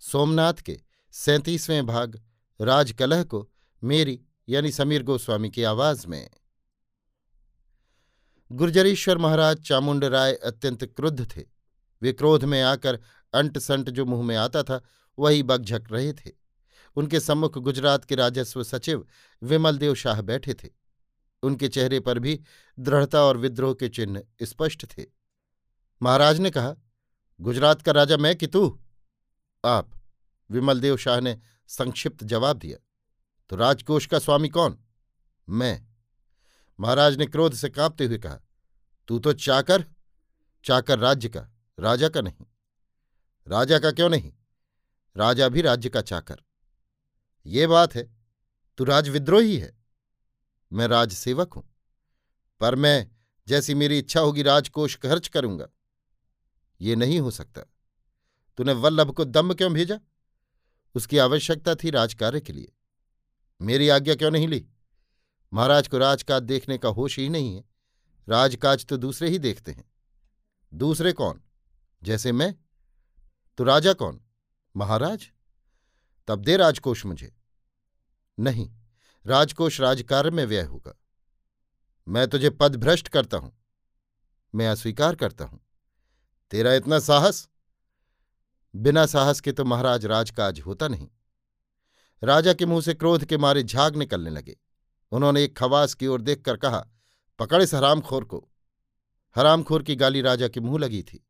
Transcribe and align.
सोमनाथ 0.00 0.54
के 0.54 0.80
सैंतीसवें 1.12 1.86
भाग, 1.86 2.22
राजकलह 2.60 3.24
को 3.24 3.50
मेरी 3.84 4.20
यानी 4.48 4.72
समीर 4.72 5.02
गोस्वामी 5.02 5.50
की 5.50 5.62
आवाज़ 5.62 6.06
में। 6.06 6.30
गुर्जरीश्वर 8.52 9.18
महाराज 9.18 9.56
चामुंड 9.56 10.04
राय 10.04 10.34
अत्यंत 10.34 10.84
क्रुद्ध 10.84 11.36
थे। 11.36 11.44
वे 12.02 12.12
क्रोध 12.12 12.44
में 12.44 12.62
आकर 12.62 13.00
अंट 13.34 13.58
संट 13.58 13.90
जो 13.90 14.04
मुँह 14.04 14.22
में 14.22 14.36
आता 14.36 14.62
था, 14.62 14.82
वही 15.18 15.42
बगझक 15.42 15.84
रहे 15.92 16.12
थे। 16.12 16.30
उनके 16.96 17.20
सम्मुख 17.20 17.58
गुजरात 17.58 18.04
के 18.04 18.14
राजस्व 18.14 18.64
सचिव 18.64 19.06
विमलदेव 19.42 19.94
शाह 19.94 20.20
बैठे 20.20 20.54
थे। 20.54 20.68
उनके 21.42 21.68
चेहरे 21.68 22.00
पर 22.00 22.18
भी 22.18 22.40
दृढ़ता 22.78 23.22
और 23.22 23.36
विद्रोह 23.36 23.74
के 23.74 23.88
चिन्ह 23.88 24.22
स्पष्ट 24.42 24.84
थे। 24.84 25.04
महाराज 26.02 26.40
ने 26.40 26.50
कहा, 26.50 26.74
गुजरात 27.40 27.82
का 27.82 27.92
राजा 27.92 28.16
मैं 28.16 28.36
कि 28.36 28.46
तू? 28.46 28.80
आप 29.64 29.90
विमलदेव 30.50 30.96
शाह 30.96 31.20
ने 31.20 31.38
संक्षिप्त 31.68 32.24
जवाब 32.24 32.56
दिया 32.56 32.78
तो 33.50 33.56
राजकोष 33.56 34.06
का 34.06 34.18
स्वामी 34.18 34.48
कौन? 34.48 34.78
मैं। 35.48 35.86
महाराज 36.78 37.16
ने 37.16 37.26
क्रोध 37.26 37.54
से 37.54 37.68
कांपते 37.68 38.06
हुए 38.06 38.18
कहा, 38.18 38.38
तू 39.08 39.18
तो 39.18 39.32
चाकर 39.32 39.84
चाकर 40.64 40.98
राज्य 40.98 41.28
का, 41.28 41.40
राजा 41.78 42.08
का 42.08 42.20
नहीं। 42.20 42.46
राजा 43.46 43.78
का 43.78 43.90
क्यों 43.90 44.08
नहीं? 44.08 44.32
राजा 45.16 45.48
भी 45.48 45.62
राज्य 45.62 45.88
का 45.88 46.00
चाकर। 46.00 46.42
ये 47.46 47.66
बात 47.66 47.94
है, 47.94 48.02
तू 48.78 48.84
राजविद्रोही 48.84 49.56
है। 49.58 49.76
मैं 50.72 50.86
राजसेवक 50.88 51.54
हूँ, 51.54 51.64
पर 52.60 52.74
मैं 52.74 53.10
जैसी 53.46 53.74
मेरी 53.74 53.98
इच्छा 53.98 54.20
होगी 54.20 54.42
राजकोष 54.42 54.96
खर्च 54.96 55.28
करूँगा। 55.28 55.68
ये 56.80 56.96
नहीं 56.96 57.20
हो 57.20 57.30
सकता। 57.30 57.62
तूने 58.58 58.72
वल्लभ 58.72 59.10
को 59.10 59.24
दम्म 59.24 59.54
क्यों 59.54 59.72
भेजा? 59.72 60.00
उसकी 60.94 61.18
आवश्यकता 61.18 61.74
थी 61.74 61.90
राजकार्य 61.90 62.40
के 62.40 62.52
लिए। 62.52 62.72
मेरी 63.62 63.88
आज्ञा 63.88 64.14
क्यों 64.14 64.30
नहीं 64.30 64.48
ली? 64.48 64.68
महाराज 65.52 65.88
को 65.88 65.98
राजकाज 65.98 66.42
देखने 66.42 66.78
का 66.78 66.88
होश 66.88 67.18
ही 67.18 67.28
नहीं 67.28 67.56
है। 67.56 67.64
राजकाज 68.28 68.86
तो 68.86 68.96
दूसरे 68.96 69.28
ही 69.28 69.38
देखते 69.38 69.72
हैं। 69.72 69.90
दूसरे 70.74 71.12
कौन? 71.12 71.42
जैसे 72.02 72.32
मैं? 72.32 72.54
तो 73.58 73.64
राजा 73.64 73.92
कौन? 73.92 74.20
महाराज? 74.76 75.32
तब 76.26 76.42
दे 76.42 76.56
राजकोष 76.56 77.06
मुझे। 77.06 77.36
नहीं, 78.38 78.70
राजकोष 79.26 79.80
राजकार्य 79.80 80.30
में 80.30 80.46
व्यय 80.46 80.62
होगा। 80.62 81.00
मैं 82.08 82.28
तुझे 82.28 82.50
पद 82.50 82.76
भ्रष्ट 82.76 83.08
करता 83.08 83.36
हूँ। 83.36 83.64
मैं 84.54 84.68
अस्वीकार 84.68 85.14
करता 85.14 85.44
हूँ। 85.44 85.60
तेरा 86.50 86.74
इतना 86.74 86.98
साहस? 86.98 87.48
बिना 88.76 89.06
साहस 89.06 89.40
के 89.40 89.52
तो 89.52 89.64
महाराज 89.64 90.06
राजकाज 90.06 90.60
होता 90.60 90.88
नहीं। 90.88 91.08
राजा 92.24 92.52
के 92.52 92.66
मुँह 92.66 92.80
से 92.80 92.94
क्रोध 92.94 93.24
के 93.24 93.36
मारे 93.36 93.62
झाग 93.62 93.96
निकलने 93.96 94.30
लगे। 94.30 94.56
उन्होंने 95.12 95.44
एक 95.44 95.58
खवास 95.58 95.94
की 95.94 96.06
ओर 96.06 96.20
देखकर 96.20 96.56
कहा, 96.56 96.86
पकड़ 97.38 97.62
इस 97.62 97.74
हरामखोर 97.74 98.24
को। 98.24 98.48
हरामखोर 99.36 99.82
की 99.82 99.96
गाली 99.96 100.20
राजा 100.20 100.48
के 100.48 100.60
मुँह 100.60 100.78
लगी 100.78 101.02
थी। 101.02 101.26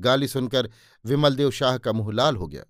गाली 0.00 0.28
सुनकर 0.28 0.70
विमलदेव 1.04 1.50
शाह 1.50 1.78
का 1.78 1.92
मुँह 1.92 2.12
लाल 2.12 2.36
हो 2.36 2.48
गया। 2.48 2.64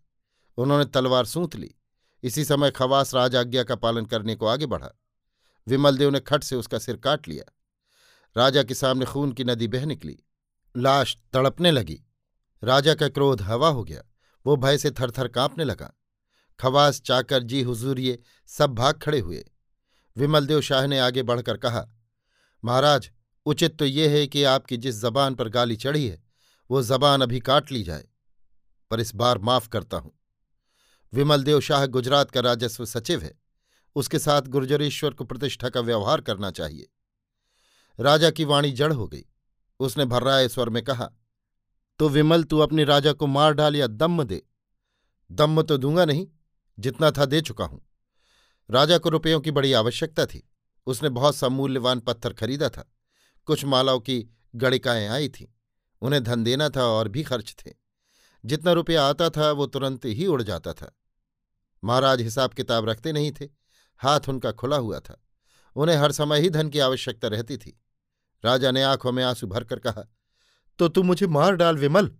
उन्होंने 0.56 0.84
तलवार 0.84 1.24
सूंत 1.24 1.56
ली। 1.56 1.74
इसी 2.22 2.44
समय 2.44 2.70
खवास 2.70 3.14
राज 3.14 3.36
आज्ञा 3.36 3.62
का 3.62 3.74
पालन 3.74 4.06
करने 4.06 4.34
को 4.34 4.46
आगे 4.46 4.66
बढ़ा। 4.66 4.90
विमलदेव 5.66 6.10
ने 6.10 6.20
खट 6.20 6.44
से 6.44 6.56
उसका 6.56 6.78
सिर 6.78 6.96
काट 6.96 7.28
लिया। 7.28 7.52
राजा 8.36 8.62
के 8.62 8.74
सामने 8.74 9.04
खून 9.04 9.32
की 9.32 9.44
नदी 9.44 9.68
बह 9.68 9.86
निकली। 9.86 10.18
लाश 10.76 11.16
तड़पने 11.32 11.70
लगी। 11.70 12.04
राजा 12.64 12.94
का 12.94 13.08
क्रोध 13.08 13.42
हवा 13.42 13.68
हो 13.68 13.84
गया। 13.84 14.02
वो 14.46 14.56
भय 14.56 14.78
से 14.78 14.90
थरथर 14.90 15.28
कांपने 15.28 15.64
लगा। 15.64 15.92
खवास, 16.60 17.00
चाकर, 17.00 17.42
जी 17.42 17.62
हुजूरिये 17.62 18.18
सब 18.46 18.74
भाग 18.74 18.98
खड़े 18.98 19.20
हुए। 19.20 19.44
विमलदेव 20.16 20.60
शाह 20.60 20.86
ने 20.86 20.98
आगे 20.98 21.22
बढ़कर 21.22 21.56
कहा, 21.56 21.88
महाराज, 22.64 23.10
उचित 23.46 23.78
तो 23.78 23.84
ये 23.84 24.20
है 24.20 24.26
कि 24.26 24.44
आपकी 24.44 24.76
जिस 24.76 25.00
जबान 25.00 25.34
पर 25.34 25.48
गाली 25.48 25.76
चढ़ी 25.76 26.06
है, 26.06 26.22
वो 26.70 26.82
जबान 26.82 27.20
अभी 27.20 27.40
काट 27.40 27.72
ली 27.72 27.82
जाए, 27.82 28.08
पर 28.90 29.00
इस 29.00 29.14
बार 29.14 29.38
माफ़ 29.38 29.68
करता 29.68 29.96
हूँ। 29.96 30.12
विमलदेव 31.12 31.60
शाह 31.60 31.86
गुजरात 31.86 32.30
का 32.30 32.40
राजस्व 32.40 32.84
सचिव 32.84 33.22
है। 33.22 33.40
उसके 33.94 34.18
साथ 34.18 34.42
गुर्जरेश्वर 34.42 35.10
को 35.10 35.24
प्रतिष्ठा 35.24 35.68
का 35.68 35.80
व्यवहार 35.80 36.20
करना 36.20 36.50
चाहिए। 36.50 36.90
राजा 38.00 38.30
की 38.30 38.44
वाणी 38.44 38.70
जड़ 38.70 38.92
हो 38.92 39.08
गई। 39.08 39.24
उसने 39.80 40.04
भर्राए 40.04 40.48
स्वर 40.48 40.68
में 40.68 40.82
कहा 40.84 41.10
तो 42.00 42.08
विमल, 42.08 42.44
तू 42.44 42.58
अपने 42.58 42.84
राजा 42.84 43.12
को 43.12 43.26
मार 43.26 43.52
डाल 43.52 43.76
या 43.76 43.86
दम्म 43.86 44.24
दे। 44.24 44.42
दम्म 45.32 45.62
तो 45.62 45.76
दूँगा 45.76 46.04
नहीं, 46.04 46.26
जितना 46.78 47.10
था 47.10 47.24
दे 47.24 47.40
चुका 47.40 47.64
हूँ। 47.64 47.86
राजा 48.70 48.98
को 48.98 49.08
रुपयों 49.08 49.40
की 49.40 49.50
बड़ी 49.50 49.72
आवश्यकता 49.72 50.26
थी। 50.26 50.50
उसने 50.86 51.08
बहुत 51.08 51.36
सा 51.36 51.48
मूल्यवान 51.48 52.00
पत्थर 52.00 52.32
खरीदा 52.32 52.68
था। 52.68 52.92
कुछ 53.44 53.64
मालाओं 53.64 54.00
की 54.00 54.36
गणिकाएँ 54.56 55.08
आई 55.08 55.28
थीं। 55.28 55.46
उन्हें 56.02 56.24
धन 56.24 56.44
देना 56.44 56.68
था 56.68 56.84
और 56.84 57.08
भी 57.08 57.22
खर्च 57.22 57.56
थे। 57.66 57.72
जितना 58.44 58.72
रुपया 58.72 59.06
आता 59.06 59.30
था, 59.30 59.52
वो 59.52 59.66
तुरंत 59.66 60.04
ही 60.04 60.26
उड़ 60.26 60.42
जाता 60.42 60.72
था। 60.72 60.96
महाराज 61.84 62.20
हिसाब 62.20 62.50
किताब 62.50 62.88
रखते 62.88 63.12
नहीं 63.12 63.32
थे। 63.32 63.48
हाथ 63.98 64.20
उनका 64.28 64.52
खुला 64.52 64.76
हुआ 64.76 65.00
था। 65.00 65.24
उन्हें 65.76 65.96
हर 65.96 66.12
समय 66.12 66.40
ही 66.40 66.50
धन 66.50 66.68
की 66.68 66.78
आवश्यकता 66.78 67.28
रहती 67.28 67.56
थी। 67.56 67.80
राजा 68.44 68.70
ने 68.70 68.82
आँखों 68.82 69.12
में 69.12 69.24
आँसू 69.24 69.46
भरकर 69.46 69.78
कहा 69.78 70.04
तो 70.80 70.88
तू 70.88 71.02
मुझे 71.02 71.26
मार 71.26 71.56
डाल 71.56 71.76
विमल। 71.76 72.10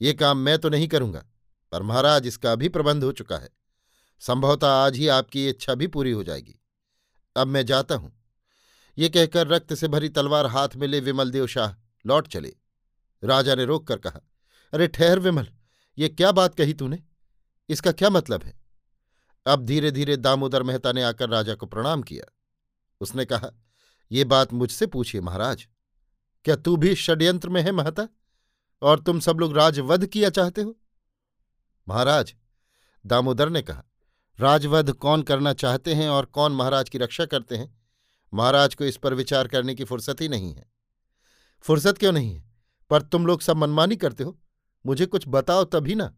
ये 0.00 0.12
काम 0.14 0.38
मैं 0.38 0.58
तो 0.58 0.68
नहीं 0.68 0.88
करूँगा, 0.88 1.24
पर 1.72 1.82
महाराज 1.82 2.26
इसका 2.26 2.54
भी 2.54 2.68
प्रबंध 2.68 3.04
हो 3.04 3.12
चुका 3.12 3.36
है। 3.36 3.48
संभवतः 4.22 4.68
आज 4.68 4.96
ही 4.96 5.08
आपकी 5.08 5.48
इच्छा 5.48 5.74
भी 5.74 5.86
पूरी 5.86 6.10
हो 6.10 6.24
जाएगी। 6.24 6.58
अब 7.36 7.46
मैं 7.46 7.64
जाता 7.66 7.94
हूँ। 7.94 8.12
ये 8.98 9.08
कहकर 9.08 9.46
रक्त 9.46 9.74
से 9.74 9.88
भरी 9.88 10.08
तलवार 10.08 10.46
हाथ 10.46 10.76
में 10.76 10.86
ले 10.88 11.00
विमलदेव 11.00 11.46
शाह 11.46 11.74
लौट 12.04 12.28
चले। 12.28 12.52
राजा 13.22 13.54
ने 13.54 13.64
रोक 13.64 13.86
कर 13.86 13.98
कहा, 13.98 14.20
अरे 14.72 14.88
ठहर 14.88 15.18
विमल, 15.18 15.48
ये 15.98 16.08
क्या 16.08 16.32
बात 16.32 16.54
कही 16.54 16.74
तूने? 16.74 17.02
इसका 17.68 17.92
क्या 17.92 18.10
मतलब 18.10 18.44
है? 18.44 18.54
अब 19.46 19.64
धीरे 19.66 19.90
धीरे 19.90 20.16
दामोदर 20.16 20.62
मेहता 20.62 20.92
ने 20.92 21.02
आकर 21.02 21.28
राजा 21.28 21.54
को 21.54 21.66
प्रणाम 21.66 22.02
किया। 22.02 22.32
उसने 23.00 23.24
कहा, 23.24 23.50
ये 24.10 24.24
बात 24.26 24.52
मुझसे 24.52 24.86
पूछिए 24.86 25.20
महाराज। 25.20 25.66
क्या 26.44 26.56
तू 26.56 26.76
भी 26.76 26.94
षड्यंत्र 26.94 27.48
में 27.48 27.62
है, 27.62 27.72
महता? 27.72 28.08
और 28.82 29.00
तुम 29.00 29.20
सब 29.20 29.38
लोग 29.40 29.56
राजवध 29.56 30.06
किया 30.06 30.30
चाहते 30.30 30.62
हो? 30.62 30.76
महाराज, 31.88 32.34
दामोदर 33.06 33.48
ने 33.48 33.62
कहा, 33.62 33.84
राजवध 34.40 34.92
कौन 34.92 35.22
करना 35.22 35.52
चाहते 35.52 35.94
हैं 35.94 36.08
और 36.08 36.24
कौन 36.24 36.52
महाराज 36.52 36.88
की 36.88 36.98
रक्षा 36.98 37.26
करते 37.26 37.56
हैं? 37.56 37.80
महाराज 38.34 38.74
को 38.74 38.84
इस 38.84 38.96
पर 38.96 39.14
विचार 39.14 39.48
करने 39.48 39.74
की 39.74 39.84
फुर्सत 39.84 40.20
ही 40.20 40.28
नहीं 40.28 40.54
है। 40.54 40.72
फुर्सत 41.60 41.98
क्यों 41.98 42.12
नहीं 42.12 42.34
है? 42.34 42.44
पर 42.90 43.02
तुम 43.02 43.26
लोग 43.26 43.40
सब 43.40 43.56
मनमानी 43.56 43.96
करते 43.96 44.24
हो। 44.24 44.38
मुझे 44.86 45.06
कुछ 45.06 45.24
बताओ 45.28 45.64
तभी 45.64 45.94
ना। 45.94 46.14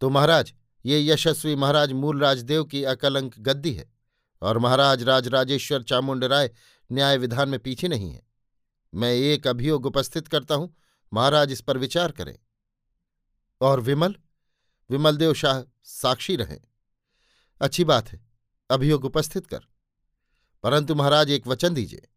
तो 0.00 0.10
महाराज, 0.10 0.54
ये 0.86 1.06
यशस्वी 1.06 1.56
महाराज 1.56 1.92
मूल 1.92 2.20
राजदेव 2.20 2.64
की 2.64 2.84
अकलंक 2.84 3.38
गद्दी 3.38 3.72
है, 3.72 3.92
और 4.42 4.58
महाराज 4.58 5.02
राजराजेश्वर 5.02 5.82
चामुंड 5.82 6.24
राय 6.24 6.50
न्याय 6.92 7.18
विधान 7.18 7.48
में 7.48 7.60
पीछे 7.60 7.88
नहीं 7.88 8.12
है। 8.12 8.29
मैं 8.94 9.12
एक 9.12 9.46
अभियोग 9.46 9.86
उपस्थित 9.86 10.28
करता 10.28 10.54
हूँ। 10.54 10.76
महाराज 11.12 11.52
इस 11.52 11.60
पर 11.60 11.78
विचार 11.78 12.12
करें। 12.12 12.38
और 13.60 13.80
विमल? 13.80 14.14
विमलदेव 14.90 15.34
शाह 15.34 15.62
साक्षी 15.84 16.36
रहे। 16.36 16.58
अच्छी 17.60 17.84
बात 17.84 18.08
है, 18.08 18.20
अभियोग 18.70 19.04
उपस्थित 19.04 19.46
कर। 19.46 19.60
परंतु 20.62 20.94
महाराज 20.94 21.30
एक 21.30 21.46
वचन 21.46 21.74
दीजिए। 21.74 22.08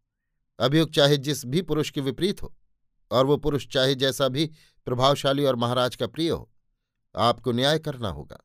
अभियोग 0.58 0.90
चाहे 0.90 1.16
जिस 1.16 1.46
भी 1.46 1.62
पुरुष 1.62 1.90
के 1.90 2.00
विपरीत 2.00 2.42
हो, 2.42 2.56
और 3.10 3.26
वो 3.26 3.36
पुरुष 3.36 3.66
चाहे 3.66 3.94
जैसा 3.94 4.28
भी 4.28 4.50
प्रभावशाली 4.84 5.44
और 5.44 5.56
महाराज 5.56 5.96
का 5.96 6.06
प्रिय 6.06 6.30
हो, 6.30 6.52
आपको 7.16 7.52
न्याय 7.52 7.78
करना 7.78 8.08
होगा। 8.08 8.38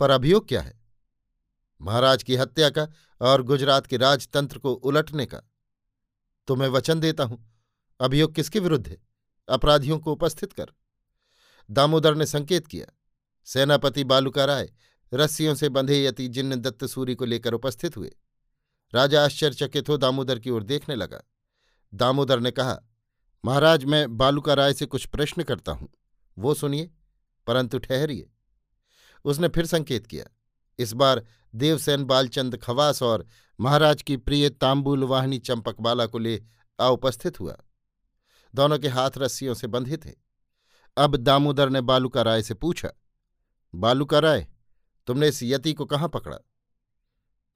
पर 0.00 0.10
अभियोग 0.10 0.48
क्या 0.48 0.62
है? 0.62 0.80
महाराज 1.82 2.22
की 2.22 2.36
हत्या 2.36 2.70
का 2.70 2.88
और 3.20 3.42
गुजरात 3.42 3.86
के 3.86 3.96
राजतंत्र 3.96 4.58
को 4.58 4.72
उलटने 4.72 5.26
का 5.26 5.40
तो 6.46 6.56
मैं 6.56 6.68
वचन 6.68 7.00
देता 7.00 7.24
हूँ। 7.24 7.38
अभियोग 8.00 8.34
किसके 8.34 8.58
विरुद्ध 8.58 8.86
है? 8.88 8.96
अपराधियों 9.48 9.98
को 9.98 10.12
उपस्थित 10.12 10.52
कर। 10.52 10.72
दामोदर 11.70 12.14
ने 12.14 12.26
संकेत 12.26 12.66
किया, 12.66 12.86
सेनापति 13.44 14.04
बालुका 14.04 14.44
राय 14.44 14.72
रस्सियों 15.14 15.54
से 15.54 15.68
बंधे 15.68 16.04
यति 16.04 16.28
जिन्न 16.28 16.56
दत्त 16.56 16.84
सूरी 16.84 17.14
को 17.14 17.24
लेकर 17.24 17.52
उपस्थित 17.52 17.96
हुए। 17.96 18.16
राजा 18.94 19.24
आश्चर्यचकित 19.24 19.88
हो 19.88 19.96
दामोदर 19.96 20.38
की 20.38 20.50
ओर 20.50 20.62
देखने 20.62 20.94
लगा। 20.94 21.22
दामोदर 21.94 22.40
ने 22.40 22.50
कहा, 22.50 22.78
महाराज, 23.44 23.84
मैं 23.84 24.16
बालुका 24.16 24.54
राय 24.54 24.74
से 24.74 24.86
कुछ 24.86 25.06
प्रश्न 25.06 25.42
करता 25.42 25.72
हूँ। 25.72 25.88
वो 26.38 26.54
सुनिए, 26.54 26.90
परंतु 27.46 27.78
ठहरिए। 27.78 28.30
उसने 29.24 29.48
फिर 29.48 29.66
संकेत 29.66 30.06
किया 30.06 30.24
इस 30.78 30.92
बार 30.92 31.24
देवसेन 31.54 32.04
बालचंद 32.04 32.56
खवास 32.56 33.02
और 33.02 33.26
महाराज 33.60 34.02
की 34.02 34.16
प्रिय 34.16 34.48
तांबुल 34.50 35.04
वाहिनी 35.04 35.38
चंपकबाला 35.38 36.06
को 36.06 36.18
ले 36.18 36.36
उपस्थित 36.80 37.40
हुआ। 37.40 37.56
दोनों 38.54 38.78
के 38.78 38.88
हाथ 38.88 39.10
रस्सियों 39.18 39.54
से 39.54 39.66
बंधे 39.66 39.96
थे। 39.96 40.12
अब 40.96 41.16
दामोदर 41.16 41.70
ने 41.70 41.80
बालूका 41.80 42.22
राय 42.22 42.42
से 42.42 42.54
पूछा, 42.54 42.90
बालूका 43.74 44.18
राय, 44.18 44.46
तुमने 45.06 45.28
इस 45.28 45.42
यति 45.42 45.72
को 45.72 45.84
कहाँ 45.84 46.08
पकड़ा? 46.08 46.38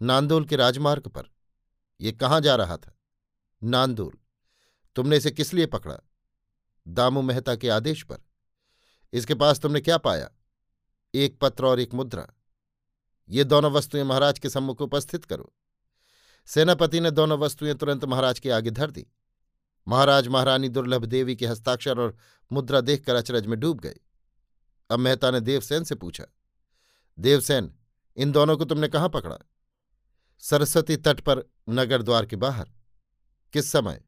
नांदोल 0.02 0.44
के 0.44 0.56
राजमार्ग 0.56 1.08
पर। 1.08 1.22
ये 2.00 2.12
कहाँ 2.12 2.40
जा 2.40 2.54
रहा 2.56 2.76
था? 2.76 2.96
नांदोल। 3.62 4.18
तुमने 4.96 5.16
इसे 5.16 5.30
किस 5.30 5.52
लिए 5.54 5.66
पकड़ा? 5.66 5.98
दामू 6.88 7.22
मेहता 7.22 7.54
के 7.56 7.68
आदेश 7.68 8.02
पर। 8.02 8.18
इसके 9.12 9.34
पास 9.34 9.60
तुमने 9.60 9.80
क्या 9.80 9.98
पाया? 9.98 10.30
एक 11.14 11.38
पत्र 11.40 11.66
और 11.66 11.80
एक 11.80 11.94
मुद्रा। 11.94 12.26
ये 13.30 13.44
दोनों 13.44 13.70
वस्तुएँ 13.72 14.04
महाराज 14.04 14.38
के 14.38 14.50
सम्मुख 14.50 14.80
उपस्थित 14.80 15.24
करो। 15.24 15.52
सेनापति 16.48 17.00
ने 17.00 17.10
दोनों 17.10 17.38
वस्तुएँ 17.38 17.74
तुरंत 17.74 18.04
महाराज 18.04 18.38
के 18.38 18.50
आगे 18.50 18.70
धर 18.70 18.90
दी। 18.90 19.06
महाराज 19.88 20.28
महारानी 20.28 20.68
दुर्लभ 20.68 21.04
देवी 21.04 21.36
के 21.36 21.46
हस्ताक्षर 21.46 21.98
और 21.98 22.16
मुद्रा 22.52 22.80
देखकर 22.80 23.14
अचरज 23.14 23.46
में 23.46 23.58
डूब 23.60 23.80
गए। 23.80 23.96
अब 24.90 24.98
मेहता 24.98 25.30
ने 25.30 25.40
देवसेन 25.40 25.84
से 25.84 25.94
पूछा, 25.94 26.24
देवसेन, 27.18 27.74
इन 28.16 28.32
दोनों 28.32 28.56
को 28.56 28.64
तुमने 28.64 28.88
कहाँ 28.88 29.08
पकड़ा? 29.08 29.38
सरस्वती 30.38 30.96
तट 30.96 31.20
पर, 31.20 31.42
नगर 31.68 32.02
द्वार 32.02 32.26
के 32.26 32.36
बाहर। 32.36 32.70
किस 33.52 33.72
समय? 33.72 34.02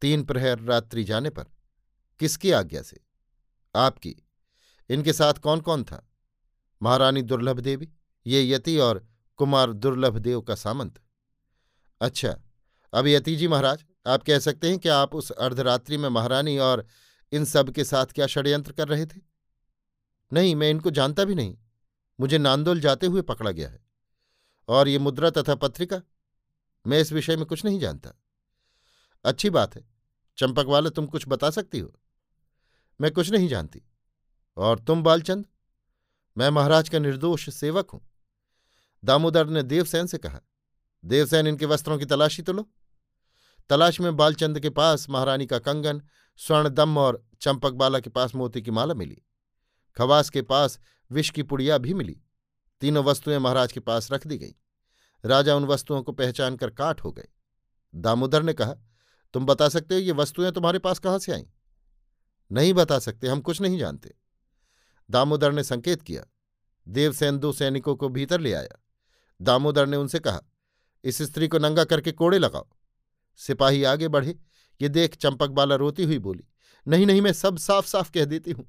तीन 0.00 0.24
प्रहर 0.24 0.60
रात्रि 0.60 1.04
जाने 1.04 1.30
पर। 1.30 1.44
किसकी 2.20 2.50
आज्ञा 2.50 2.82
से? 2.82 3.00
आपकी। 3.74 4.16
इनके 4.90 5.12
साथ 5.12 5.34
कौन 5.34 5.60
कौन 5.60 5.84
था? 5.84 6.08
महारानी 6.82 7.22
दुर्लभ 7.22 7.60
देवी। 7.60 7.92
ये 8.26 8.48
यति 8.50 8.78
और 8.78 9.06
कुमार 9.36 9.72
दुर्लभ 9.72 10.18
देव 10.18 10.40
का 10.40 10.54
सामंत। 10.54 11.00
अच्छा 12.00 12.36
अब 12.92 13.06
यति 13.06 13.36
जी 13.36 13.48
महाराज, 13.48 13.84
आप 14.06 14.22
कह 14.22 14.38
सकते 14.38 14.68
हैं 14.68 14.78
कि 14.78 14.88
आप 14.88 15.14
उस 15.14 15.30
अर्धरात्रि 15.30 15.96
में 15.96 16.08
महारानी 16.08 16.58
और 16.58 16.86
इन 17.32 17.44
सब 17.44 17.70
के 17.70 17.84
साथ 17.84 18.06
क्या 18.06 18.26
षड्यंत्र 18.26 18.72
कर 18.72 18.88
रहे 18.88 19.06
थे? 19.06 19.20
नहीं, 20.32 20.54
मैं 20.54 20.70
इनको 20.70 20.90
जानता 20.90 21.24
भी 21.24 21.34
नहीं। 21.34 21.56
मुझे 22.20 22.38
नांदोल 22.38 22.80
जाते 22.80 23.06
हुए 23.06 23.22
पकड़ा 23.22 23.50
गया 23.50 23.68
है। 23.68 23.84
और 24.68 24.88
ये 24.88 24.98
मुद्रा 24.98 25.30
तथा 25.30 25.54
पत्रिका? 25.54 26.00
मैं 26.86 27.00
इस 27.00 27.12
विषय 27.12 27.36
में 27.36 27.46
कुछ 27.46 27.64
नहीं 27.64 27.80
जानता। 27.80 28.10
अच्छी 29.24 29.50
बात 29.50 29.76
है, 29.76 29.84
चंपक 30.36 30.66
वाले 30.66 30.90
तुम 30.90 31.06
कुछ 31.06 31.24
बता 31.28 31.50
सकती 31.50 31.78
हो? 31.78 31.92
मैं 33.00 33.10
कुछ 33.10 33.30
नहीं 33.30 33.48
जानती। 33.48 33.82
और 34.56 34.78
तुम 34.78 35.02
बालचंद? 35.02 35.46
मैं 36.36 36.50
महाराज 36.50 36.88
का 36.88 36.98
निर्दोष 36.98 37.50
सेवक 37.50 37.90
हूँ। 37.90 38.00
दामोदर 39.04 39.46
ने 39.46 39.62
देवसेन 39.62 40.06
से 40.06 40.18
कहा, 40.18 40.40
देवसेन, 41.04 41.46
इनके 41.46 41.66
वस्त्रों 41.66 41.98
की 41.98 42.04
तलाशी 42.04 42.42
तो 42.42 42.52
लो। 42.52 42.70
तलाश 43.68 44.00
में 44.00 44.16
बालचंद 44.16 44.60
के 44.60 44.70
पास 44.70 45.10
महारानी 45.10 45.46
का 45.46 45.58
कंगन 45.58 46.02
स्वर्ण 46.36 46.68
दम 46.68 46.98
और 46.98 47.28
चंपक 47.40 47.72
बाला 47.72 48.00
के 48.00 48.10
पास 48.10 48.34
मोती 48.34 48.62
की 48.62 48.70
माला 48.70 48.94
मिली। 48.94 49.22
खवास 49.96 50.30
के 50.30 50.42
पास 50.42 50.78
विष 51.10 51.30
की 51.30 51.42
पुड़िया 51.42 51.78
भी 51.78 51.94
मिली। 51.94 52.20
तीनों 52.80 53.04
वस्तुएँ 53.04 53.38
महाराज 53.38 53.72
के 53.72 53.80
पास 53.80 54.12
रख 54.12 54.26
दी 54.26 54.38
गई। 54.38 54.54
राजा 55.24 55.56
उन 55.56 55.64
वस्तुओं 55.64 56.02
को 56.02 56.12
पहचान 56.12 56.56
कर 56.56 56.70
काट 56.70 57.00
हो 57.00 57.12
गए। 57.12 57.28
दामोदर 57.94 58.42
ने 58.42 58.52
कहा, 58.52 58.74
तुम 59.32 59.46
बता 59.46 59.68
सकते 59.68 59.94
हो 59.94 60.00
ये 60.00 60.12
वस्तुएँ 60.12 60.50
तुम्हारे 60.52 60.78
पास 60.78 60.98
कहाँ 60.98 61.18
से 61.18 61.32
आईं? 61.32 61.44
नहीं 62.52 62.74
बता 62.74 62.98
सकते, 62.98 63.28
हम 63.28 63.40
कुछ 63.40 63.60
नहीं 63.60 63.78
जानते। 63.78 64.14
दामोदर 65.10 65.52
ने 65.52 65.64
संकेत 65.64 66.02
किया। 66.02 66.24
देवसेन 66.88 67.38
दो 67.38 67.52
सैनिकों 67.52 67.96
को 67.96 68.08
भीतर 68.08 68.40
ले 68.40 68.52
आया। 68.52 68.83
दामोदर 69.44 69.86
ने 69.86 69.96
उनसे 69.96 70.18
कहा, 70.18 70.40
इस 71.04 71.22
स्त्री 71.22 71.48
को 71.48 71.58
नंगा 71.58 71.84
करके 71.84 72.12
कोड़े 72.12 72.38
लगाओ। 72.38 72.66
सिपाही 73.40 73.84
आगे 73.84 74.08
बढ़े, 74.08 74.38
ये 74.80 74.88
देख 74.88 75.16
चंपक 75.16 75.50
बाला 75.50 75.74
रोती 75.74 76.04
हुई 76.04 76.18
बोली, 76.18 76.44
नहीं 76.86 77.06
नहीं, 77.06 77.20
मैं 77.22 77.32
सब 77.32 77.58
साफ़ 77.58 77.86
साफ़ 77.86 78.10
कह 78.10 78.24
देती 78.24 78.50
हूँ। 78.50 78.66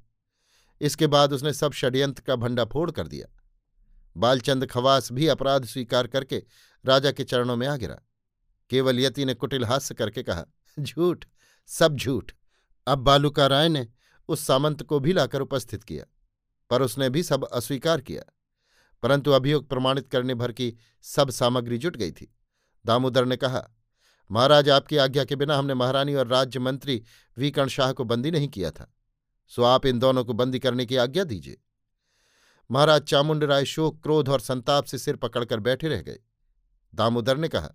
इसके 0.82 1.08
बाद 1.08 1.34
उसने 1.34 1.54
सब 1.54 1.74
षड्यंत्र 1.74 2.24
का 2.24 2.36
भंडा 2.36 2.66
फोड़ 2.66 2.90
कर 2.92 3.08
दिया। 3.08 3.28
बालचंद 4.16 4.66
खवास 4.66 5.12
भी 5.12 5.28
अपराध 5.28 5.66
स्वीकार 5.66 6.08
करके 6.08 6.44
राजा 6.86 7.12
के 7.12 7.24
चरणों 7.24 7.56
में 7.56 7.68
आ 7.68 7.76
गिरा। 7.78 7.96
केवल 8.70 9.00
यति 9.00 9.26
ने 9.26 9.34
कुटिल 9.34 9.66
हास्य 9.66 9.96
करके 9.96 10.24
कहा, 10.24 10.46
झूठ, 10.80 11.26
सब 11.70 11.96
झूठ। 11.96 12.32
अब 12.88 13.00
बालूका 13.00 13.48
राय 13.48 13.70
ने 13.70 13.88
उस 14.30 14.46
सामंत 14.48 14.84
को 14.84 15.00
भी 15.00 15.14
लाकर 15.14 15.42
उपस्थित 15.42 15.84
किया, 15.84 16.06
पर 16.70 16.82
उसने 16.82 17.10
भी 17.10 17.24
सब 17.24 17.44
अस्वीकार 17.44 18.02
किया। 18.02 18.24
परंतु 19.02 19.32
अभियोग 19.32 19.70
प्रमाणित 19.70 20.08
करने 20.08 20.34
भर 20.34 20.52
की 20.52 20.76
सब 21.02 21.30
सामग्री 21.30 21.78
जुट 21.78 21.98
गई 21.98 22.12
थी। 22.12 22.36
दामोदर 22.86 23.26
ने 23.26 23.38
कहा, 23.38 23.70
महाराज, 24.32 24.70
आपकी 24.70 24.98
आज्ञा 24.98 25.24
के 25.24 25.36
बिना 25.36 25.58
हमने 25.58 25.74
महारानी 25.74 26.14
और 26.14 26.28
राज्य 26.28 26.60
मंत्री 26.60 27.04
वीकर्ण 27.38 27.68
शाह 27.68 27.92
को 27.92 28.04
बंदी 28.04 28.32
नहीं 28.32 28.48
किया 28.48 28.72
था। 28.72 28.94
सो 29.48 29.64
आप 29.64 29.86
इन 29.86 30.00
दोनों 30.00 30.26
को 30.26 30.34
बंदी 30.34 30.60
करने 30.60 30.86
की 30.86 30.96
आज्ञा 30.96 31.24
दीजिए। 31.24 31.62
महाराज 32.72 33.02
चामुंड 33.02 33.44
राय 33.44 33.66
शोक, 33.66 34.04
क्रोध 34.04 34.30
और 34.30 34.40
संताप 34.40 34.86
से 34.86 34.98
सिर 34.98 35.16
पकड़कर 35.16 35.60
बैठे 35.60 35.88
रह 35.88 36.02
गए। 36.02 36.20
दामोदर 36.96 37.38
ने 37.38 37.48
कहा, 37.48 37.70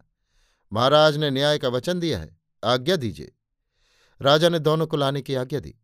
महाराज 0.73 1.17
ने 1.17 1.31
न्याय 1.31 1.59
का 1.59 1.69
वचन 1.69 2.01
दिया 2.01 2.19
है, 2.19 2.39
आज्ञा 2.65 2.97
दीजिए। 2.97 3.33
राजा 4.23 4.49
ने 4.49 4.59
दोनों 4.59 4.87
को 4.87 4.97
लाने 4.97 5.23
की 5.23 5.35
आज्ञा 5.35 5.61
दी। 5.61 5.75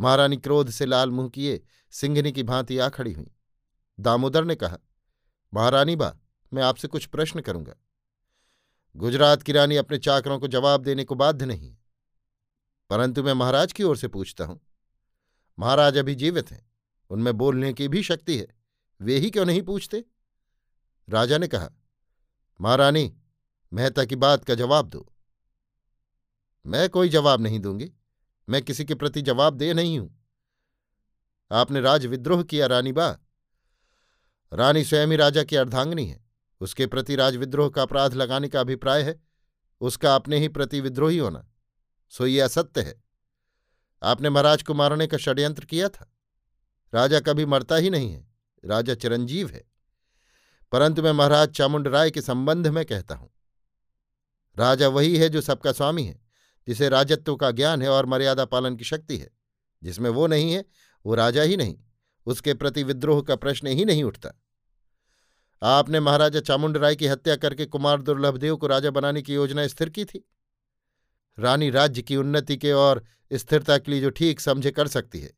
महारानी 0.00 0.36
क्रोध 0.36 0.70
से 0.70 0.86
लाल 0.86 1.10
मुँह 1.10 1.28
किए, 1.28 1.64
सिंघनी 1.90 2.32
की 2.32 2.42
भांति 2.42 2.78
आ 2.78 2.88
खड़ी 2.88 3.12
हुई। 3.12 3.31
दामोदर 4.02 4.44
ने 4.44 4.54
कहा, 4.54 4.78
महारानी 5.52 5.96
बा, 5.96 6.14
मैं 6.52 6.62
आपसे 6.62 6.88
कुछ 6.88 7.06
प्रश्न 7.06 7.40
करूँगा। 7.40 7.74
गुजरात 8.94 9.42
की 9.42 9.52
रानी 9.52 9.76
अपने 9.76 9.98
चाकरों 9.98 10.38
को 10.38 10.48
जवाब 10.48 10.82
देने 10.82 11.04
को 11.04 11.14
बाध्य 11.14 11.46
नहीं 11.46 11.74
परंतु 12.90 13.22
मैं 13.22 13.32
महाराज 13.34 13.72
की 13.72 13.82
ओर 13.82 13.96
से 13.96 14.08
पूछता 14.08 14.44
हूँ, 14.44 14.60
महाराज 15.58 15.98
अभी 15.98 16.14
जीवित 16.14 16.50
हैं, 16.50 16.66
उनमें 17.10 17.32
बोलने 17.34 17.72
की 17.72 17.88
भी 17.88 18.02
शक्ति 18.02 18.36
है, 18.38 18.46
वे 19.00 19.16
ही 19.18 19.30
क्यों 19.30 19.44
नहीं 19.46 19.62
पूछते? 19.62 20.04
राजा 21.08 21.38
ने 21.38 21.48
कहा, 21.48 21.70
महारानी, 22.60 23.12
मेहता 23.72 24.04
की 24.04 24.16
बात 24.16 24.44
का 24.44 24.54
जवाब 24.54 24.88
दो। 24.88 25.06
मैं 26.64 26.88
कोई 26.88 27.08
जवाब 27.08 27.40
नहीं 27.40 27.60
दूँगी, 27.60 27.90
मैं 28.48 28.62
किसी 28.62 28.84
के 28.84 28.94
प्रति 28.94 29.22
जवाब 29.22 29.54
दे 29.54 29.72
नहीं 29.74 29.98
हूँ। 29.98 30.14
आपने 31.50 31.80
राज 31.80 32.06
विद्रोह 32.06 32.42
किया, 32.42 32.66
रानी 32.66 32.92
बा 32.92 33.16
रानी 34.52 34.84
स्वयं 34.84 35.08
ही 35.08 35.16
राजा 35.16 35.44
की 35.44 35.56
अर्धांगनी 35.56 36.06
है। 36.06 36.24
उसके 36.60 36.86
प्रति 36.86 37.16
राजविद्रोह 37.16 37.70
का 37.70 37.82
अपराध 37.82 38.14
लगाने 38.14 38.48
का 38.48 38.60
अभिप्राय 38.60 39.02
है। 39.02 39.22
उसका 39.80 40.14
अपने 40.14 40.38
ही 40.38 40.48
प्रति 40.48 40.80
विद्रोही 40.80 41.18
होना। 41.18 41.48
सो 42.08 42.26
ये 42.26 42.40
असत्य 42.40 42.80
है। 42.80 43.04
आपने 44.02 44.30
महाराज 44.30 44.62
को 44.62 44.74
मारने 44.74 45.06
का 45.06 45.16
षड्यंत्र 45.16 45.64
किया 45.64 45.88
था। 45.88 46.12
राजा 46.94 47.20
कभी 47.20 47.44
मरता 47.44 47.76
ही 47.76 47.90
नहीं 47.90 48.12
है। 48.12 48.28
राजा 48.64 48.94
चिरंजीव 48.94 49.50
है। 49.50 49.64
परंतु 50.72 51.02
मैं 51.02 51.12
महाराज 51.12 51.48
चामुंड 51.48 51.88
राय 51.88 52.10
के 52.10 52.20
संबंध 52.20 52.66
में 52.66 52.84
कहता 52.84 53.14
हूँ। 53.14 53.30
राजा 54.58 54.88
वही 54.88 55.16
है 55.16 55.28
जो 55.28 55.40
सबका 55.40 55.72
स्वामी 55.72 56.04
है, 56.04 56.20
जिसे 56.68 56.88
राजत्व 56.88 57.36
का 57.36 57.50
ज्ञान 57.50 57.82
है 57.82 57.88
और 57.88 58.06
मर्यादा 58.06 58.44
पालन 58.44 58.76
की 58.76 58.84
शक्ति 58.84 59.16
है। 59.16 59.30
जिसमें 59.82 60.10
वो 60.10 60.26
नहीं 60.26 60.52
है, 60.52 60.64
वो 61.06 61.14
राजा 61.14 61.42
ही 61.42 61.56
नहीं। 61.56 61.78
उसके 62.26 62.54
प्रति 62.54 62.82
विद्रोह 62.82 63.22
का 63.22 63.36
प्रश्न 63.36 63.66
ही 63.66 63.84
नहीं 63.84 64.04
उठता। 64.04 64.41
आपने 65.62 66.00
महाराजा 66.00 66.40
चामुंड 66.40 66.76
राय 66.76 66.96
की 66.96 67.06
हत्या 67.06 67.36
करके 67.36 67.66
कुमार 67.66 68.02
दुर्लभदेव 68.02 68.56
को 68.56 68.66
राजा 68.66 68.90
बनाने 68.90 69.22
की 69.22 69.34
योजना 69.34 69.66
स्थिर 69.66 69.88
की 69.88 70.04
थी? 70.04 70.28
रानी 71.38 71.70
राज्य 71.70 72.02
की 72.02 72.16
उन्नति 72.16 72.56
के 72.56 72.72
और 72.72 73.04
स्थिरता 73.32 73.78
के 73.78 73.90
लिए 73.90 74.00
जो 74.00 74.10
ठीक 74.10 74.40
समझे 74.40 74.70
कर 74.70 74.88
सकती 74.88 75.20
है। 75.20 75.32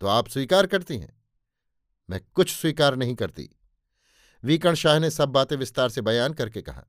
तो 0.00 0.06
आप 0.06 0.28
स्वीकार 0.28 0.66
करती 0.66 0.98
हैं? 0.98 1.22
मैं 2.10 2.20
कुछ 2.34 2.56
स्वीकार 2.56 2.96
नहीं 2.96 3.14
करती। 3.14 3.56
वीकण 4.44 4.74
शाह 4.74 4.98
ने 4.98 5.10
सब 5.10 5.28
बातें 5.28 5.56
विस्तार 5.56 5.88
से 5.88 6.00
बयान 6.00 6.32
करके 6.32 6.62
कहा 6.62 6.84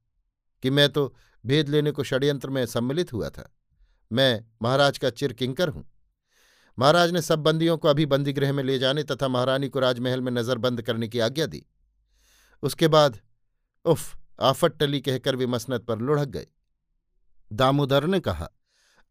कि 0.63 0.69
मैं 0.69 0.89
तो 0.89 1.15
भेद 1.45 1.69
लेने 1.69 1.91
को 1.91 2.03
षड्यंत्र 2.03 2.49
में 2.49 2.65
सम्मिलित 2.65 3.13
हुआ 3.13 3.29
था। 3.29 3.55
मैं 4.11 4.45
महाराज 4.61 4.97
का 4.97 5.09
चिरकिंकर 5.09 5.69
हूँ। 5.69 5.90
महाराज 6.81 7.11
ने 7.11 7.21
सब 7.21 7.39
बंदियों 7.39 7.77
को 7.77 7.87
अभी 7.87 8.05
बंदीगृह 8.05 8.53
में 8.53 8.63
ले 8.63 8.79
जाने 8.79 9.03
तथा 9.03 9.27
महारानी 9.27 9.69
को 9.69 9.79
राजमहल 9.79 10.21
में 10.21 10.31
नजरबंद 10.31 10.81
करने 10.81 11.07
की 11.07 11.19
आज्ञा 11.19 11.45
दी। 11.45 11.65
उसके 12.61 12.87
बाद, 12.87 13.19
उफ, 13.85 14.17
आफत 14.41 14.77
टली 14.79 15.01
कहकर 15.01 15.35
वे 15.35 15.45
मसनत 15.45 15.81
पर 15.81 15.99
लुढ़क 15.99 16.27
गए। 16.27 16.47
दामोदर 17.53 18.03
ने 18.03 18.19
कहा, 18.19 18.49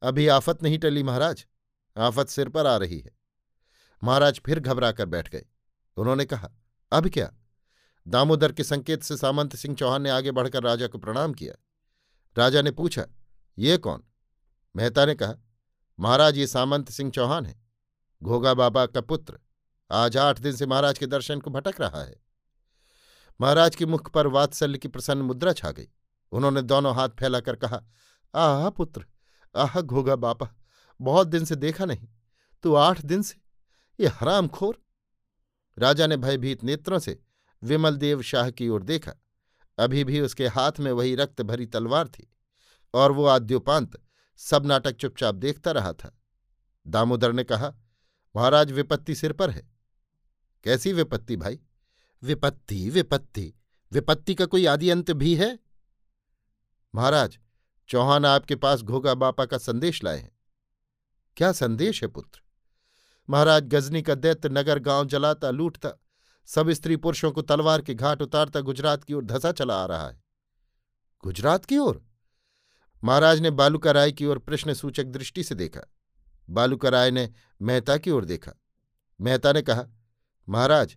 अभी 0.03 0.29
आफत 0.29 0.63
नहीं 0.63 0.79
टली 0.79 1.03
महाराज, 1.03 1.47
आफत 1.97 2.29
सिर 2.29 2.49
पर 2.49 2.67
आ 2.67 2.77
रही 2.77 2.99
है। 2.99 3.11
महाराज 4.05 4.41
फिर 4.47 4.61
घबरा 4.61 4.93
कर 4.93 5.07
बैठ 5.07 5.31
गए। 5.31 5.47
उन्होंने 5.97 6.25
कहा, 6.25 6.51
अब 6.93 7.09
क्या? 7.09 7.33
दामोदर 8.09 8.53
के 8.53 8.65
संकेत 8.65 9.03
से 9.03 9.17
सामंत 9.17 9.57
सिंह 9.57 9.77
चौहान 9.77 10.03
ने 10.03 10.11
आगे 10.11 10.31
बढ़कर 10.31 10.63
राजा 10.63 10.87
को 10.87 10.99
प्रणाम 10.99 11.33
किया। 11.33 11.55
राजा 12.39 12.63
ने 12.63 12.71
पूछा, 12.71 13.07
ये 13.59 13.77
कौन? 13.77 14.03
मेहता 14.77 15.07
ने 15.07 15.15
कहा 15.15 15.35
महाराज, 16.01 16.39
ये 16.39 16.47
सामंत 16.47 16.91
सिंह 16.91 17.11
चौहान 17.11 17.47
है। 17.47 17.55
घोगा 18.23 18.55
बाबा 18.55 18.85
का 18.87 19.01
पुत्र 19.01 19.39
आज 19.91 20.17
आठ 20.17 20.39
दिन 20.39 20.53
से 20.53 20.67
महाराज 20.67 20.99
के 20.99 21.07
दर्शन 21.07 21.41
को 21.41 21.51
भटक 21.51 21.81
रहा 21.81 22.03
है। 22.03 22.15
महाराज 23.41 23.77
के 23.77 23.87
मुख 23.87 24.11
पर 24.11 24.27
वात्सल्य 24.27 24.79
की 24.79 24.89
प्रसन्न 24.89 25.23
मुद्रा 25.23 25.53
छा 25.53 25.71
गई। 25.71 25.89
उन्होंने 26.33 26.63
दोनों 26.63 26.95
हाथ 26.95 27.09
फैलाकर 27.09 27.57
कहा, 27.57 27.83
आह 28.35 28.69
पुत्र, 28.71 29.05
आह 29.55 29.81
घोगा 29.81 30.17
बापा 30.17 30.49
बहुत 31.01 31.27
दिन 31.27 31.45
से 31.45 31.57
देखा 31.57 31.85
नहीं, 31.85 32.09
तू 32.65 32.75
आठ 32.75 33.01
दिन 33.01 33.23
से, 33.23 33.41
ये 33.99 34.09
हराम 34.09 34.49
खोर 34.49 34.83
राजा 35.79 36.07
ने 36.07 36.17
भयभीत 36.17 36.65
नेत्रों 36.65 36.99
से 36.99 37.19
विमल 37.63 37.97
देव 37.97 38.23
शाह 38.23 38.51
की 38.51 38.69
ओर 38.69 38.83
देखा। 38.83 39.13
अभी 39.79 40.05
भी 40.05 40.21
उसके 40.21 40.47
हाथ 40.47 40.81
में 40.81 40.93
वही 40.93 41.15
रक्त 41.15 41.43
भरी 41.43 41.67
तलवार 41.67 42.09
थी 42.09 42.31
और 42.95 43.13
वो 43.13 43.25
आद्योपांत 43.27 44.01
सब 44.43 44.67
नाटक 44.67 44.93
चुपचाप 44.93 45.35
देखता 45.35 45.71
रहा 45.71 45.93
था। 45.93 46.21
दामोदर 46.87 47.33
ने 47.33 47.45
कहा, 47.45 47.75
महाराज, 48.37 48.73
विपत्ति 48.73 49.15
सिर 49.15 49.33
पर 49.33 49.51
है। 49.51 49.71
कैसी 50.65 50.93
विपत्ति 50.93 51.37
भाई? 51.37 51.61
विपत्ति 52.23 52.91
विपत्ति। 52.91 53.55
विपत्ति 53.93 54.35
का 54.35 54.47
कोई 54.47 54.67
आदि 54.67 54.91
अंत 54.91 55.11
भी 55.11 55.35
है? 55.35 55.59
महाराज, 56.95 57.39
चौहान 57.89 58.27
आपके 58.27 58.57
पास 58.57 58.83
घोगा 58.83 59.15
बापा 59.15 59.45
का 59.45 59.59
संदेश 59.59 60.05
लाए 60.05 60.19
हैं। 60.19 60.37
क्या 61.37 61.53
संदेश 61.53 62.03
है 62.03 62.09
पुत्र? 62.09 62.41
महाराज, 63.31 63.63
गजनी 63.63 64.03
का 64.03 64.15
दैत्य 64.15 64.49
नगर 64.49 64.79
गाँव 64.79 65.05
जलाता, 65.05 65.51
लूटता। 65.51 65.91
सब 66.47 66.71
स्त्री 66.71 66.97
पुरुषों 66.97 67.33
को 67.33 67.43
तलवार 67.43 67.83
के 67.83 67.95
घाट 67.95 68.23
उतारता, 68.23 68.61
गुजरात 68.61 69.05
की 69.05 69.15
ओर 69.15 69.25
धसा 69.25 69.53
चला 69.53 69.83
आ 69.83 69.87
रहा 69.87 70.09
है। 70.09 70.23
गुजरात 71.25 71.65
की 71.65 71.79
ओर? 71.79 72.10
महाराज 73.05 73.41
ने 73.41 73.51
बालूका 73.51 73.91
राय 73.91 74.13
की 74.13 74.27
ओर 74.27 74.39
प्रश्न 74.39 74.75
सूचक 74.75 75.05
दृष्टि 75.05 75.45
से 75.45 75.55
देखा। 75.55 75.81
बालूका 76.51 76.89
राय 76.89 77.11
ने 77.11 77.33
मेहता 77.63 77.97
की 77.97 78.11
ओर 78.11 78.25
देखा। 78.25 78.53
मेहता 79.21 79.53
ने 79.53 79.63
कहा 79.63 79.87
महाराज 80.49 80.97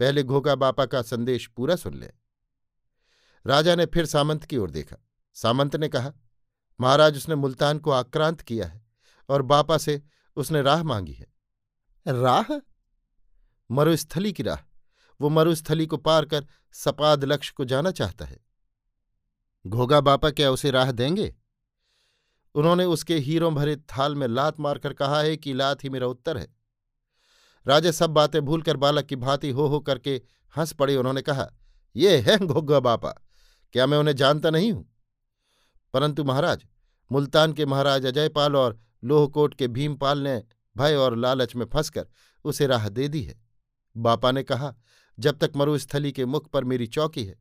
पहले 0.00 0.22
घोगा 0.22 0.54
बापा 0.54 0.86
का 0.86 1.02
संदेश 1.02 1.46
पूरा 1.46 1.76
सुन 1.76 1.94
ले। 1.94 2.10
राजा 3.46 3.74
ने 3.74 3.86
फिर 3.86 4.06
सामंत 4.06 4.44
की 4.44 4.56
ओर 4.56 4.70
देखा। 4.70 4.96
सामंत 5.34 5.76
ने 5.76 5.88
कहा 5.88 6.12
महाराज 6.80 7.16
उसने 7.16 7.34
मुल्तान 7.34 7.78
को 7.78 7.90
आक्रांत 7.90 8.40
किया 8.40 8.66
है 8.66 8.86
और 9.28 9.42
बापा 9.42 9.78
से 9.78 10.02
उसने 10.36 10.62
राह 10.62 10.82
मांगी 10.82 11.12
है। 11.12 11.26
राह? 12.08 12.60
मरुस्थली 13.70 14.32
की 14.32 14.42
राह। 14.42 14.58
वो 15.20 15.28
मरुस्थली 15.28 15.86
को 15.86 15.96
पार 15.96 16.24
कर 16.24 16.46
सपाद 16.72 17.24
लक्ष्य 17.24 17.52
को 17.56 17.64
जाना 17.64 17.90
चाहता 17.90 18.24
है। 18.24 18.38
घोगा 19.66 20.00
बापा 20.00 20.30
क्या 20.30 20.50
उसे 20.50 20.70
राह 20.70 20.92
देंगे? 20.92 21.36
उन्होंने 22.54 22.84
उसके 22.84 23.16
हीरों 23.16 23.54
भरे 23.54 23.76
थाल 23.76 24.14
में 24.14 24.26
लात 24.28 24.60
मारकर 24.60 24.92
कहा 24.92 25.20
है 25.20 25.36
कि 25.36 25.52
लात 25.52 25.84
ही 25.84 25.88
मेरा 25.88 26.06
उत्तर 26.06 26.38
है। 26.38 26.46
राजा 27.66 27.90
सब 27.90 28.10
बातें 28.10 28.40
भूलकर 28.42 28.76
बालक 28.76 29.06
की 29.06 29.16
भांति 29.16 29.50
हो 29.50 29.66
हो 29.66 29.80
करके 29.80 30.20
हंस 30.54 30.72
पड़े। 30.72 30.96
उन्होंने 30.96 31.22
कहा, 31.22 31.48
ये 31.96 32.16
है 32.18 32.38
घोगा 32.38 32.80
बापा, 32.80 33.10
क्या 33.72 33.86
मैं 33.86 33.98
उन्हें 33.98 34.16
जानता 34.16 34.50
नहीं 34.50 34.72
हूँ? 34.72 34.88
परंतु 35.94 36.24
महाराज, 36.24 36.64
मुल्तान 37.10 37.52
के 37.52 37.66
महाराज 37.66 38.06
अजयपाल 38.06 38.56
और 38.56 38.78
लोहकोट 39.04 39.54
के 39.54 39.68
भीमपाल 39.68 40.18
ने 40.18 40.42
भय 40.76 40.94
और 40.94 41.16
लालच 41.16 41.54
में 41.56 41.66
फंसकर 41.66 42.06
उसे 42.44 42.66
राह 42.66 42.88
दे 42.88 43.08
दी 43.08 43.22
है। 43.22 43.40
बापा 43.96 44.30
ने 44.32 44.42
कहा, 44.42 44.74
जब 45.18 45.38
तक 45.38 45.52
मरुस्थली 45.56 46.12
के 46.12 46.24
मुख 46.24 46.50
पर 46.50 46.64
मेरी 46.64 46.86
चौकी 46.86 47.24
है, 47.24 47.38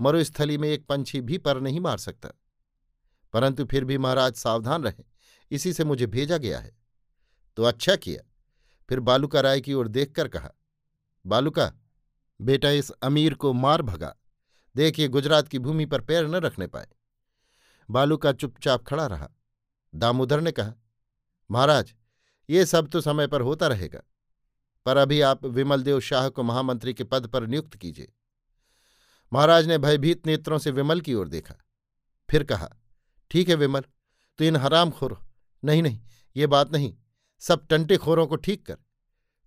मरुस्थली 0.00 0.58
में 0.58 0.68
एक 0.68 0.86
पंछी 0.86 1.20
भी 1.20 1.38
पर 1.38 1.60
नहीं 1.60 1.80
मार 1.80 1.98
सकता। 1.98 2.28
परंतु 3.34 3.64
फिर 3.64 3.84
भी 3.84 3.98
महाराज 3.98 4.34
सावधान 4.34 4.84
रहे। 4.84 5.04
इसी 5.50 5.72
से 5.72 5.84
मुझे 5.84 6.06
भेजा 6.06 6.36
गया 6.38 6.58
है। 6.58 6.76
तो 7.56 7.62
अच्छा 7.62 7.96
किया। 7.96 8.22
फिर 8.88 9.00
बालूका 9.00 9.40
राय 9.40 9.60
की 9.60 9.74
ओर 9.74 9.88
देखकर 9.88 10.28
कहा, 10.28 10.50
बालूका, 11.24 11.72
बेटा 12.40 12.70
इस 12.70 12.90
अमीर 12.90 13.34
को 13.34 13.52
मार 13.52 13.82
भगा। 13.82 14.14
देखिए 14.74 15.08
गुजरात 15.08 15.48
की 15.48 15.58
भूमि 15.58 15.86
पर 15.86 16.00
पैर 16.00 16.26
न 16.26 16.34
रखने 16.36 16.66
पाए। 16.66 16.88
बालूका 17.88 18.32
चुपचाप 18.32 18.84
खड़ा 18.84 19.06
रहा। 19.06 19.28
दामोदर 19.94 20.40
ने 20.40 20.52
कहा, 20.52 20.72
महाराज, 21.50 21.94
ये 22.48 22.64
सब 22.66 22.88
तो 22.88 23.00
समय 23.00 23.26
पर 23.26 23.40
होता 23.40 23.66
रहेगा, 23.66 24.00
पर 24.86 24.96
अभी 24.96 25.20
आप 25.20 25.44
विमलदेव 25.44 26.00
शाह 26.00 26.28
को 26.28 26.42
महामंत्री 26.42 26.94
के 26.94 27.04
पद 27.04 27.26
पर 27.26 27.46
नियुक्त 27.46 27.76
कीजिए। 27.76 28.12
महाराज 29.32 29.66
ने 29.66 29.78
भयभीत 29.78 30.26
नेत्रों 30.26 30.58
से 30.58 30.70
विमल 30.70 31.00
की 31.00 31.14
ओर 31.14 31.28
देखा। 31.28 31.54
फिर 32.28 32.44
कहा 32.44 32.68
ठीक 33.34 33.48
है 33.48 33.54
विमल 33.54 33.84
तो 34.38 34.44
इन 34.44 34.56
हराम 34.56 34.90
खोर 34.90 35.16
नहीं 35.62 35.82
नहीं, 35.82 36.00
ये 36.36 36.46
बात 36.46 36.72
नहीं, 36.72 36.94
सब 37.42 37.66
टंटे 37.66 37.96
खोरों 37.96 38.26
को 38.26 38.36
ठीक 38.36 38.66
कर। 38.66 38.76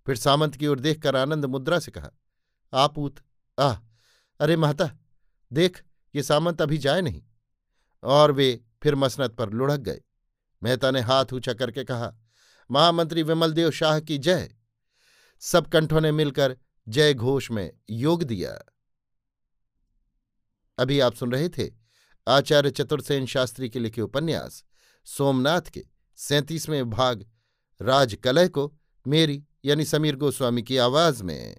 फिर 0.06 0.16
सामंत 0.16 0.56
की 0.56 0.66
ओर 0.66 0.80
देखकर 0.80 1.16
आनंद 1.16 1.44
मुद्रा 1.44 1.78
से 1.78 1.90
कहा 1.90 2.10
आपूत 2.72 3.22
आह, 3.58 3.76
अरे 4.40 4.56
महता, 4.56 4.90
देख, 5.50 5.82
ये 6.14 6.22
सामंत 6.22 6.62
अभी 6.62 6.78
जाए 6.78 7.00
नहीं। 7.00 7.22
और 8.02 8.32
वे 8.32 8.64
फिर 8.82 8.94
मसनत 8.94 9.30
पर 9.30 9.50
लुढ़क 9.50 9.80
गए। 9.80 10.00
मेहता 10.62 10.90
ने 10.90 11.00
हाथ 11.00 11.32
ऊँचा 11.32 11.52
करके 11.52 11.84
कहा, 11.84 12.12
महामंत्री 12.70 13.22
विमलदेव 13.22 13.70
शाह 13.70 14.00
की 14.00 14.18
जय। 14.18 14.54
सब 15.42 15.66
कंठों 15.66 16.00
ने 16.00 16.12
मिलकर 16.12 16.56
जय 16.88 17.14
घोष 17.14 17.50
में 17.50 17.70
योग 17.90 18.22
दिया। 18.22 18.52
अभी 20.78 21.00
आप 21.00 21.14
सुन 21.14 21.32
रहे 21.32 21.48
थे 21.48 21.70
आचार्य 22.28 22.70
चतुर्सेन 22.70 23.26
शास्त्री 23.26 23.68
के 23.68 23.78
लिखे 23.78 24.00
उपन्यास, 24.00 24.64
सोमनाथ 25.04 25.60
के 25.60 25.84
सैंतीसवें 26.16 26.90
भाग 26.90 27.24
राजकलय 27.82 28.48
को 28.48 28.74
मेरी 29.06 29.44
यानी 29.64 29.84
समीर 29.84 30.16
गोस्वामी 30.16 30.62
की 30.62 30.76
आवाज़ 30.76 31.22
में। 31.22 31.56